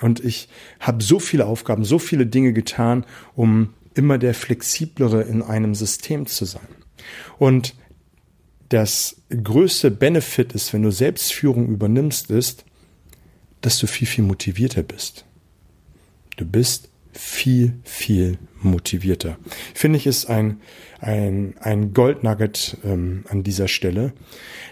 Und 0.00 0.25
ich 0.25 0.48
habe 0.80 1.02
so 1.02 1.18
viele 1.18 1.46
Aufgaben, 1.46 1.84
so 1.84 1.98
viele 1.98 2.26
Dinge 2.26 2.52
getan, 2.52 3.04
um 3.34 3.75
immer 3.97 4.19
der 4.19 4.35
flexiblere 4.35 5.23
in 5.23 5.43
einem 5.43 5.75
System 5.75 6.26
zu 6.26 6.45
sein. 6.45 6.69
Und 7.38 7.75
das 8.69 9.17
größte 9.31 9.91
Benefit 9.91 10.53
ist, 10.53 10.73
wenn 10.73 10.83
du 10.83 10.91
Selbstführung 10.91 11.69
übernimmst, 11.69 12.31
ist, 12.31 12.65
dass 13.61 13.79
du 13.79 13.87
viel, 13.87 14.07
viel 14.07 14.25
motivierter 14.25 14.83
bist. 14.83 15.25
Du 16.37 16.45
bist 16.45 16.88
viel, 17.12 17.75
viel 17.85 18.38
motivierter. 18.61 19.38
Finde 19.75 19.99
ich, 19.99 20.07
ist 20.07 20.26
ein, 20.26 20.61
ein, 21.00 21.55
ein 21.61 21.95
Goldnugget 21.95 22.76
ähm, 22.85 23.25
an 23.29 23.43
dieser 23.43 23.69
Stelle. 23.69 24.12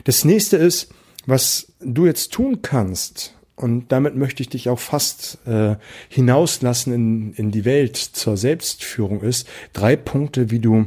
Das 0.05 0.25
nächste 0.25 0.57
ist, 0.57 0.93
was 1.27 1.73
du 1.81 2.07
jetzt 2.07 2.33
tun 2.33 2.61
kannst, 2.61 3.35
und 3.57 3.93
damit 3.93 4.17
möchte 4.17 4.43
ich 4.43 4.49
dich 4.49 4.69
auch 4.69 4.79
fast 4.79 5.39
äh, 5.47 5.77
hinauslassen 6.09 6.93
in, 6.93 7.35
in 7.35 7.51
die 7.51 7.65
Welt 7.65 7.97
zur 7.97 8.37
Selbstführung, 8.37 9.23
ist 9.23 9.49
drei 9.73 9.97
Punkte, 9.97 10.51
wie 10.51 10.59
du 10.59 10.87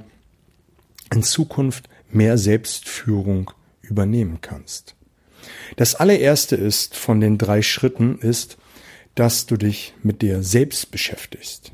in 1.14 1.24
Zukunft 1.24 1.90
mehr 2.10 2.38
Selbstführung 2.38 3.52
übernehmen 3.82 4.40
kannst. 4.42 4.96
Das 5.78 5.96
allererste 5.96 6.56
ist 6.56 6.96
von 6.96 7.22
den 7.22 7.38
drei 7.38 7.62
Schritten 7.62 8.20
ist, 8.20 8.58
dass 9.16 9.46
du 9.46 9.58
dich 9.58 9.94
mit 10.04 10.22
dir 10.22 10.44
selbst 10.44 10.92
beschäftigst. 10.92 11.72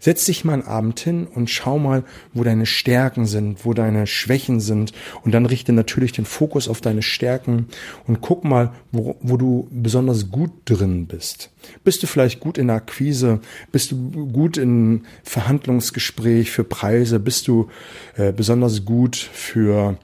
Setz 0.00 0.24
dich 0.24 0.44
mal 0.44 0.54
einen 0.54 0.62
Abend 0.62 1.00
hin 1.00 1.26
und 1.26 1.50
schau 1.50 1.78
mal, 1.78 2.04
wo 2.32 2.44
deine 2.44 2.66
Stärken 2.66 3.26
sind, 3.26 3.64
wo 3.64 3.74
deine 3.74 4.06
Schwächen 4.06 4.60
sind 4.60 4.92
und 5.24 5.32
dann 5.32 5.46
richte 5.46 5.72
natürlich 5.72 6.12
den 6.12 6.24
Fokus 6.24 6.68
auf 6.68 6.80
deine 6.80 7.02
Stärken 7.02 7.66
und 8.06 8.20
guck 8.20 8.44
mal, 8.44 8.72
wo, 8.92 9.16
wo 9.20 9.36
du 9.36 9.68
besonders 9.70 10.30
gut 10.30 10.50
drin 10.64 11.06
bist. 11.06 11.50
Bist 11.84 12.02
du 12.02 12.06
vielleicht 12.06 12.40
gut 12.40 12.58
in 12.58 12.68
der 12.68 12.76
Akquise? 12.76 13.40
Bist 13.72 13.92
du 13.92 14.28
gut 14.28 14.56
in 14.56 15.04
Verhandlungsgespräch 15.22 16.50
für 16.50 16.64
Preise? 16.64 17.20
Bist 17.20 17.48
du 17.48 17.68
äh, 18.16 18.32
besonders 18.32 18.84
gut 18.84 19.16
für 19.16 19.98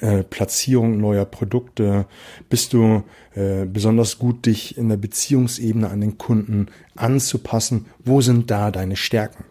äh, 0.00 0.22
Platzierung 0.22 1.00
neuer 1.00 1.24
Produkte? 1.24 2.06
Bist 2.48 2.72
du 2.72 3.02
äh, 3.34 3.64
besonders 3.64 4.18
gut, 4.18 4.46
dich 4.46 4.76
in 4.76 4.88
der 4.88 4.96
Beziehungsebene 4.96 5.88
an 5.88 6.00
den 6.00 6.18
Kunden 6.18 6.66
anzupassen? 6.94 7.86
Wo 8.04 8.20
sind 8.20 8.50
da 8.50 8.70
deine 8.70 8.96
Stärken? 8.96 9.44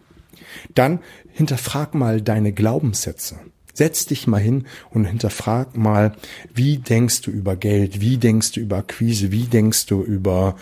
Dann 0.74 1.00
hinterfrag 1.32 1.94
mal 1.94 2.20
deine 2.20 2.52
Glaubenssätze. 2.52 3.38
Setz 3.74 4.06
dich 4.06 4.26
mal 4.26 4.40
hin 4.40 4.64
und 4.90 5.04
hinterfrag 5.04 5.76
mal, 5.76 6.16
wie 6.52 6.78
denkst 6.78 7.20
du 7.20 7.30
über 7.30 7.54
Geld, 7.54 8.00
wie 8.00 8.16
denkst 8.16 8.52
du 8.52 8.60
über 8.60 8.78
Akquise, 8.78 9.30
wie 9.30 9.44
denkst 9.44 9.86
du 9.86 10.02
über 10.02 10.56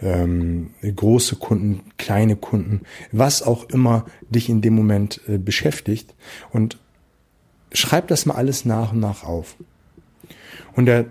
ähm, 0.00 0.70
große 0.82 1.34
Kunden, 1.34 1.80
kleine 1.98 2.36
Kunden, 2.36 2.82
was 3.10 3.42
auch 3.42 3.68
immer 3.70 4.06
dich 4.28 4.48
in 4.48 4.60
dem 4.60 4.74
Moment 4.74 5.20
äh, 5.26 5.38
beschäftigt. 5.38 6.14
Und 6.52 6.78
schreib 7.72 8.08
das 8.08 8.26
mal 8.26 8.34
alles 8.34 8.64
nach 8.64 8.92
und 8.92 9.00
nach 9.00 9.24
auf. 9.24 9.56
Und, 10.74 10.86
der, 10.86 11.06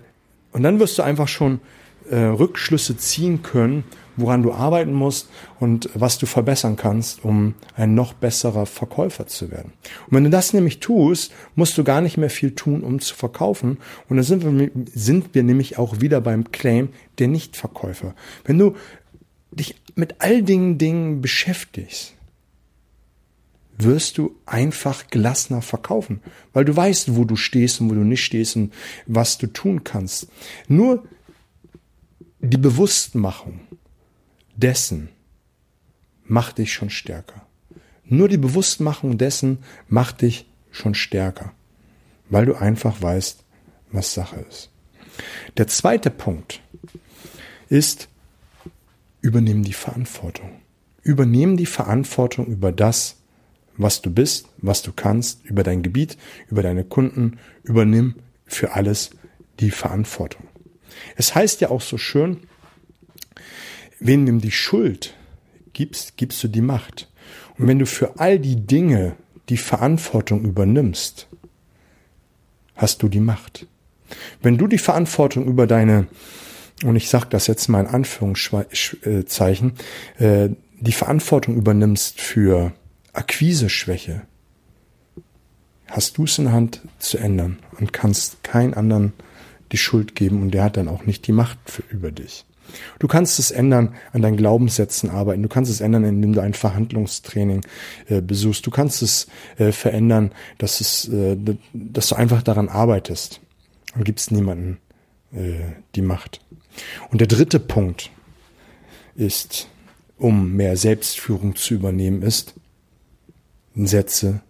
und 0.51 0.63
dann 0.63 0.79
wirst 0.79 0.97
du 0.97 1.03
einfach 1.03 1.27
schon 1.27 1.59
äh, 2.09 2.17
Rückschlüsse 2.17 2.97
ziehen 2.97 3.43
können, 3.43 3.83
woran 4.17 4.43
du 4.43 4.51
arbeiten 4.51 4.93
musst 4.93 5.29
und 5.59 5.89
was 5.93 6.17
du 6.17 6.25
verbessern 6.25 6.75
kannst, 6.75 7.23
um 7.23 7.53
ein 7.75 7.95
noch 7.95 8.13
besserer 8.13 8.65
Verkäufer 8.65 9.27
zu 9.27 9.51
werden. 9.51 9.73
Und 10.07 10.17
wenn 10.17 10.23
du 10.25 10.29
das 10.29 10.53
nämlich 10.53 10.79
tust, 10.79 11.31
musst 11.55 11.77
du 11.77 11.83
gar 11.83 12.01
nicht 12.01 12.17
mehr 12.17 12.29
viel 12.29 12.55
tun, 12.55 12.81
um 12.81 12.99
zu 12.99 13.15
verkaufen. 13.15 13.77
Und 14.09 14.17
dann 14.17 14.23
sind 14.23 14.43
wir, 14.43 14.71
sind 14.93 15.35
wir 15.35 15.43
nämlich 15.43 15.77
auch 15.77 16.01
wieder 16.01 16.19
beim 16.21 16.51
Claim 16.51 16.89
der 17.19 17.27
Nichtverkäufer. 17.27 18.13
Wenn 18.43 18.57
du 18.57 18.75
dich 19.51 19.75
mit 19.95 20.15
all 20.19 20.43
den 20.43 20.77
Dingen 20.77 21.21
beschäftigst, 21.21 22.13
wirst 23.83 24.17
du 24.17 24.35
einfach 24.45 25.07
gelassener 25.07 25.61
verkaufen, 25.61 26.21
weil 26.53 26.65
du 26.65 26.75
weißt, 26.75 27.15
wo 27.15 27.25
du 27.25 27.35
stehst 27.35 27.81
und 27.81 27.89
wo 27.89 27.93
du 27.93 28.03
nicht 28.03 28.23
stehst 28.23 28.55
und 28.55 28.73
was 29.07 29.37
du 29.37 29.47
tun 29.47 29.83
kannst. 29.83 30.27
Nur 30.67 31.07
die 32.39 32.57
Bewusstmachung 32.57 33.61
dessen 34.55 35.09
macht 36.25 36.57
dich 36.57 36.73
schon 36.73 36.89
stärker. 36.89 37.45
Nur 38.05 38.27
die 38.27 38.37
Bewusstmachung 38.37 39.17
dessen 39.17 39.59
macht 39.87 40.21
dich 40.21 40.47
schon 40.71 40.95
stärker, 40.95 41.53
weil 42.29 42.45
du 42.45 42.55
einfach 42.55 43.01
weißt, 43.01 43.43
was 43.91 44.13
Sache 44.13 44.45
ist. 44.49 44.69
Der 45.57 45.67
zweite 45.67 46.09
Punkt 46.09 46.61
ist, 47.69 48.07
übernehmen 49.21 49.63
die 49.63 49.73
Verantwortung. 49.73 50.61
Übernehmen 51.01 51.57
die 51.57 51.65
Verantwortung 51.65 52.45
über 52.47 52.71
das, 52.71 53.18
was 53.77 54.01
du 54.01 54.11
bist, 54.11 54.47
was 54.57 54.81
du 54.81 54.91
kannst, 54.91 55.45
über 55.45 55.63
dein 55.63 55.83
Gebiet, 55.83 56.17
über 56.49 56.63
deine 56.63 56.83
Kunden, 56.83 57.39
übernimm 57.63 58.15
für 58.45 58.73
alles 58.73 59.11
die 59.59 59.71
Verantwortung. 59.71 60.47
Es 61.15 61.35
heißt 61.35 61.61
ja 61.61 61.69
auch 61.69 61.81
so 61.81 61.97
schön, 61.97 62.41
wenn 63.99 64.25
du 64.25 64.37
die 64.37 64.51
Schuld 64.51 65.15
gibst, 65.73 66.17
gibst 66.17 66.43
du 66.43 66.47
die 66.47 66.61
Macht. 66.61 67.09
Und 67.57 67.67
wenn 67.67 67.79
du 67.79 67.85
für 67.85 68.19
all 68.19 68.39
die 68.39 68.55
Dinge 68.55 69.15
die 69.49 69.57
Verantwortung 69.57 70.43
übernimmst, 70.43 71.27
hast 72.75 73.03
du 73.03 73.09
die 73.09 73.19
Macht. 73.19 73.67
Wenn 74.41 74.57
du 74.57 74.67
die 74.67 74.77
Verantwortung 74.77 75.45
über 75.45 75.67
deine, 75.67 76.07
und 76.83 76.95
ich 76.95 77.09
sage 77.09 77.27
das 77.29 77.47
jetzt 77.47 77.67
mal 77.67 77.81
in 77.81 77.87
Anführungszeichen, 77.87 79.73
äh, 80.17 80.49
die 80.79 80.91
Verantwortung 80.93 81.55
übernimmst 81.55 82.21
für 82.21 82.73
Akquiseschwäche, 83.19 84.21
hast 85.87 86.17
du 86.17 86.23
es 86.23 86.37
in 86.37 86.45
der 86.45 86.53
Hand 86.53 86.81
zu 86.99 87.17
ändern 87.17 87.59
und 87.79 87.93
kannst 87.93 88.43
keinen 88.43 88.73
anderen 88.73 89.13
die 89.71 89.77
Schuld 89.77 90.15
geben 90.15 90.41
und 90.41 90.51
der 90.51 90.63
hat 90.63 90.77
dann 90.77 90.87
auch 90.87 91.05
nicht 91.05 91.27
die 91.27 91.31
Macht 91.31 91.57
für, 91.65 91.83
über 91.89 92.11
dich. 92.11 92.45
Du 92.99 93.07
kannst 93.07 93.39
es 93.39 93.51
ändern, 93.51 93.95
an 94.13 94.21
deinen 94.21 94.37
Glaubenssätzen 94.37 95.09
arbeiten. 95.09 95.41
Du 95.41 95.49
kannst 95.49 95.71
es 95.71 95.81
ändern, 95.81 96.05
indem 96.05 96.33
du 96.33 96.41
ein 96.41 96.53
Verhandlungstraining 96.53 97.61
äh, 98.07 98.21
besuchst. 98.21 98.65
Du 98.65 98.71
kannst 98.71 99.01
es 99.01 99.27
äh, 99.57 99.71
verändern, 99.71 100.31
dass 100.59 100.79
es, 100.79 101.09
äh, 101.09 101.35
dass 101.73 102.09
du 102.09 102.15
einfach 102.15 102.43
daran 102.43 102.69
arbeitest. 102.69 103.41
Und 103.95 104.05
gibst 104.05 104.31
niemanden 104.31 104.77
äh, 105.33 105.73
die 105.95 106.03
Macht. 106.03 106.41
Und 107.09 107.21
der 107.21 107.27
dritte 107.27 107.59
Punkt 107.59 108.11
ist, 109.15 109.67
um 110.19 110.55
mehr 110.55 110.77
Selbstführung 110.77 111.55
zu 111.55 111.73
übernehmen, 111.73 112.21
ist, 112.21 112.53
setze 113.75 114.41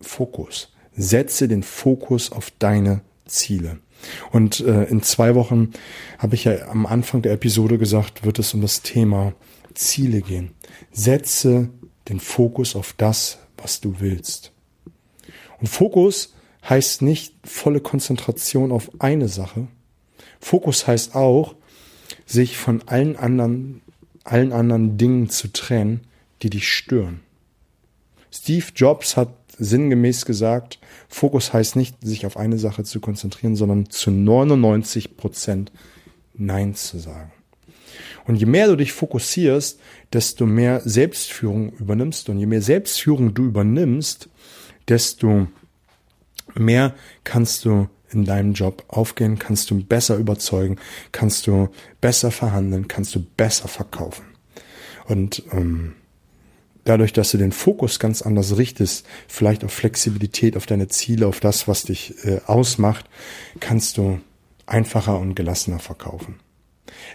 Fokus. 0.00 0.72
Setze 0.96 1.48
den 1.48 1.62
Fokus 1.62 2.32
auf 2.32 2.50
deine 2.58 3.02
Ziele. 3.26 3.78
Und 4.30 4.60
äh, 4.60 4.84
in 4.84 5.02
zwei 5.02 5.34
Wochen 5.34 5.72
habe 6.18 6.34
ich 6.34 6.44
ja 6.44 6.68
am 6.68 6.86
Anfang 6.86 7.22
der 7.22 7.32
Episode 7.32 7.78
gesagt, 7.78 8.24
wird 8.24 8.38
es 8.38 8.54
um 8.54 8.60
das 8.60 8.82
Thema 8.82 9.32
Ziele 9.74 10.22
gehen. 10.22 10.52
Setze 10.92 11.70
den 12.08 12.20
Fokus 12.20 12.76
auf 12.76 12.94
das, 12.96 13.38
was 13.56 13.80
du 13.80 13.96
willst. 14.00 14.52
Und 15.60 15.68
Fokus 15.68 16.34
heißt 16.68 17.02
nicht 17.02 17.34
volle 17.44 17.80
Konzentration 17.80 18.72
auf 18.72 18.90
eine 19.00 19.28
Sache. 19.28 19.68
Fokus 20.40 20.86
heißt 20.86 21.14
auch, 21.14 21.54
sich 22.26 22.56
von 22.56 22.82
allen 22.86 23.16
anderen, 23.16 23.82
allen 24.24 24.52
anderen 24.52 24.98
Dingen 24.98 25.30
zu 25.30 25.52
trennen, 25.52 26.02
die 26.42 26.50
dich 26.50 26.68
stören. 26.68 27.20
Steve 28.38 28.66
Jobs 28.74 29.16
hat 29.16 29.30
sinngemäß 29.58 30.24
gesagt, 30.24 30.78
Fokus 31.08 31.52
heißt 31.52 31.74
nicht, 31.74 31.96
sich 32.02 32.24
auf 32.24 32.36
eine 32.36 32.58
Sache 32.58 32.84
zu 32.84 33.00
konzentrieren, 33.00 33.56
sondern 33.56 33.90
zu 33.90 34.10
99 34.10 35.16
Prozent 35.16 35.72
Nein 36.34 36.74
zu 36.74 36.98
sagen. 36.98 37.32
Und 38.26 38.36
je 38.36 38.46
mehr 38.46 38.68
du 38.68 38.76
dich 38.76 38.92
fokussierst, 38.92 39.80
desto 40.12 40.46
mehr 40.46 40.82
Selbstführung 40.84 41.72
übernimmst. 41.72 42.28
Und 42.28 42.38
je 42.38 42.46
mehr 42.46 42.62
Selbstführung 42.62 43.34
du 43.34 43.46
übernimmst, 43.46 44.28
desto 44.86 45.48
mehr 46.54 46.94
kannst 47.24 47.64
du 47.64 47.88
in 48.10 48.24
deinem 48.24 48.52
Job 48.52 48.84
aufgehen, 48.88 49.38
kannst 49.38 49.70
du 49.70 49.82
besser 49.82 50.16
überzeugen, 50.16 50.76
kannst 51.10 51.46
du 51.46 51.70
besser 52.00 52.30
verhandeln, 52.30 52.86
kannst 52.86 53.14
du 53.14 53.24
besser 53.36 53.66
verkaufen. 53.66 54.24
Und 55.06 55.42
ähm, 55.52 55.94
dadurch, 56.88 57.12
dass 57.12 57.30
du 57.30 57.38
den 57.38 57.52
Fokus 57.52 57.98
ganz 57.98 58.22
anders 58.22 58.56
richtest, 58.56 59.06
vielleicht 59.26 59.64
auf 59.64 59.72
Flexibilität, 59.72 60.56
auf 60.56 60.66
deine 60.66 60.88
Ziele, 60.88 61.26
auf 61.26 61.40
das, 61.40 61.68
was 61.68 61.82
dich 61.82 62.14
äh, 62.24 62.40
ausmacht, 62.46 63.06
kannst 63.60 63.98
du 63.98 64.20
einfacher 64.66 65.18
und 65.18 65.34
gelassener 65.34 65.78
verkaufen. 65.78 66.36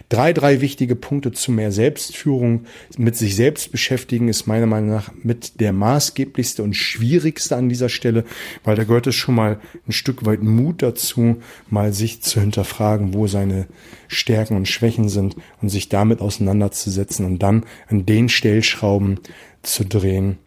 Drei, 0.08 0.32
drei 0.32 0.60
wichtige 0.60 0.96
Punkte 0.96 1.32
zu 1.32 1.52
mehr 1.52 1.72
Selbstführung. 1.72 2.66
Mit 2.96 3.16
sich 3.16 3.36
selbst 3.36 3.72
beschäftigen 3.72 4.28
ist 4.28 4.46
meiner 4.46 4.66
Meinung 4.66 4.90
nach 4.90 5.12
mit 5.22 5.60
der 5.60 5.72
maßgeblichste 5.72 6.62
und 6.62 6.74
schwierigste 6.74 7.56
an 7.56 7.68
dieser 7.68 7.88
Stelle, 7.88 8.24
weil 8.64 8.76
da 8.76 8.84
gehört 8.84 9.06
es 9.06 9.14
schon 9.14 9.34
mal 9.34 9.60
ein 9.86 9.92
Stück 9.92 10.24
weit 10.26 10.42
Mut 10.42 10.82
dazu, 10.82 11.36
mal 11.70 11.92
sich 11.92 12.22
zu 12.22 12.40
hinterfragen, 12.40 13.14
wo 13.14 13.26
seine 13.26 13.66
Stärken 14.08 14.56
und 14.56 14.68
Schwächen 14.68 15.08
sind 15.08 15.36
und 15.62 15.68
sich 15.68 15.88
damit 15.88 16.20
auseinanderzusetzen 16.20 17.26
und 17.26 17.42
dann 17.42 17.64
an 17.88 18.06
den 18.06 18.28
Stellschrauben 18.28 19.20
zu 19.62 19.84
drehen, 19.84 20.38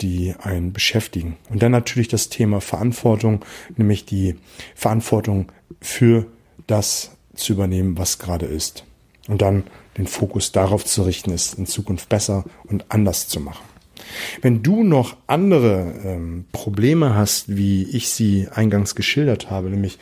die 0.00 0.34
einen 0.38 0.72
beschäftigen. 0.72 1.36
Und 1.48 1.62
dann 1.62 1.72
natürlich 1.72 2.08
das 2.08 2.28
Thema 2.28 2.60
Verantwortung, 2.60 3.44
nämlich 3.76 4.04
die 4.04 4.36
Verantwortung 4.74 5.52
für 5.80 6.26
das 6.66 7.16
zu 7.40 7.52
übernehmen, 7.52 7.98
was 7.98 8.18
gerade 8.18 8.46
ist. 8.46 8.84
Und 9.28 9.42
dann 9.42 9.64
den 9.98 10.06
Fokus 10.06 10.52
darauf 10.52 10.84
zu 10.84 11.02
richten, 11.02 11.32
es 11.32 11.54
in 11.54 11.66
Zukunft 11.66 12.08
besser 12.08 12.44
und 12.64 12.84
anders 12.88 13.28
zu 13.28 13.40
machen. 13.40 13.64
Wenn 14.42 14.62
du 14.62 14.82
noch 14.82 15.16
andere 15.26 15.94
ähm, 16.04 16.46
Probleme 16.52 17.14
hast, 17.14 17.56
wie 17.56 17.84
ich 17.84 18.08
sie 18.08 18.48
eingangs 18.50 18.94
geschildert 18.94 19.50
habe, 19.50 19.70
nämlich 19.70 19.98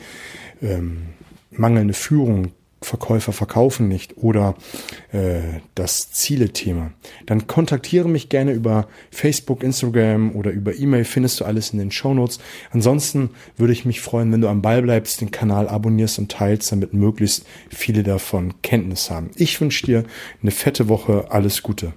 ähm, 0.61 1.07
mangelnde 1.51 1.93
Führung, 1.93 2.51
Verkäufer 2.81 3.33
verkaufen 3.33 3.87
nicht 3.87 4.17
oder 4.17 4.55
äh, 5.11 5.59
das 5.75 6.11
Ziele-Thema, 6.11 6.91
dann 7.25 7.47
kontaktiere 7.47 8.07
mich 8.07 8.29
gerne 8.29 8.53
über 8.53 8.87
Facebook, 9.11 9.63
Instagram 9.63 10.35
oder 10.35 10.51
über 10.51 10.73
E-Mail, 10.73 11.03
findest 11.03 11.39
du 11.39 11.45
alles 11.45 11.71
in 11.71 11.79
den 11.79 11.91
Show 11.91 12.13
Notes. 12.13 12.39
Ansonsten 12.71 13.31
würde 13.57 13.73
ich 13.73 13.85
mich 13.85 14.01
freuen, 14.01 14.31
wenn 14.31 14.41
du 14.41 14.47
am 14.47 14.61
Ball 14.61 14.81
bleibst, 14.81 15.19
den 15.21 15.31
Kanal 15.31 15.67
abonnierst 15.67 16.19
und 16.19 16.31
teilst, 16.31 16.71
damit 16.71 16.93
möglichst 16.93 17.45
viele 17.69 18.03
davon 18.03 18.61
Kenntnis 18.61 19.09
haben. 19.09 19.31
Ich 19.35 19.59
wünsche 19.59 19.85
dir 19.85 20.05
eine 20.41 20.51
fette 20.51 20.87
Woche, 20.87 21.27
alles 21.29 21.63
Gute. 21.63 21.93